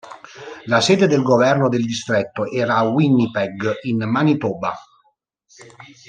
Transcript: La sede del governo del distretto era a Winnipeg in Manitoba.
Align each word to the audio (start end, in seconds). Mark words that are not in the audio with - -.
La 0.65 0.81
sede 0.81 1.05
del 1.07 1.21
governo 1.21 1.69
del 1.69 1.85
distretto 1.85 2.47
era 2.51 2.77
a 2.77 2.89
Winnipeg 2.89 3.81
in 3.83 4.03
Manitoba. 4.09 4.73